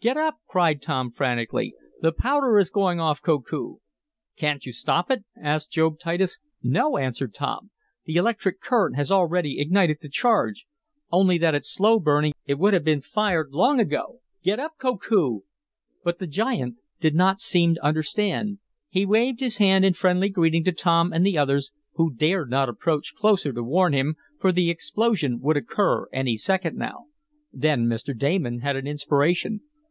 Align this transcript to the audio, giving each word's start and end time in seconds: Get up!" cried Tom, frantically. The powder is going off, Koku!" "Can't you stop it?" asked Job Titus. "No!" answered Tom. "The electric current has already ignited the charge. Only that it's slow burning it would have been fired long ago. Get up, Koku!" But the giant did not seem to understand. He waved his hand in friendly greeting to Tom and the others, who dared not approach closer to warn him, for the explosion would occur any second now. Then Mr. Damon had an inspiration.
Get 0.00 0.16
up!" 0.16 0.36
cried 0.46 0.80
Tom, 0.80 1.10
frantically. 1.10 1.74
The 2.02 2.12
powder 2.12 2.56
is 2.60 2.70
going 2.70 3.00
off, 3.00 3.20
Koku!" 3.20 3.78
"Can't 4.36 4.64
you 4.64 4.72
stop 4.72 5.10
it?" 5.10 5.24
asked 5.36 5.72
Job 5.72 5.98
Titus. 5.98 6.38
"No!" 6.62 6.96
answered 6.98 7.34
Tom. 7.34 7.72
"The 8.04 8.14
electric 8.14 8.60
current 8.60 8.94
has 8.94 9.10
already 9.10 9.58
ignited 9.60 9.98
the 10.00 10.08
charge. 10.08 10.66
Only 11.10 11.36
that 11.38 11.56
it's 11.56 11.74
slow 11.74 11.98
burning 11.98 12.32
it 12.46 12.60
would 12.60 12.74
have 12.74 12.84
been 12.84 13.00
fired 13.00 13.50
long 13.50 13.80
ago. 13.80 14.20
Get 14.44 14.60
up, 14.60 14.74
Koku!" 14.78 15.40
But 16.04 16.20
the 16.20 16.28
giant 16.28 16.76
did 17.00 17.16
not 17.16 17.40
seem 17.40 17.74
to 17.74 17.84
understand. 17.84 18.60
He 18.88 19.04
waved 19.04 19.40
his 19.40 19.56
hand 19.56 19.84
in 19.84 19.94
friendly 19.94 20.28
greeting 20.28 20.62
to 20.62 20.72
Tom 20.72 21.12
and 21.12 21.26
the 21.26 21.36
others, 21.36 21.72
who 21.94 22.14
dared 22.14 22.50
not 22.50 22.68
approach 22.68 23.14
closer 23.16 23.52
to 23.52 23.64
warn 23.64 23.94
him, 23.94 24.14
for 24.38 24.52
the 24.52 24.70
explosion 24.70 25.40
would 25.40 25.56
occur 25.56 26.06
any 26.12 26.36
second 26.36 26.76
now. 26.76 27.06
Then 27.52 27.86
Mr. 27.86 28.16
Damon 28.16 28.60
had 28.60 28.76
an 28.76 28.86
inspiration. 28.86 29.62